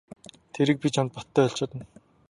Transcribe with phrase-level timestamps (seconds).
[0.57, 1.83] Тэрийг би чамд баттай хэлж чадна.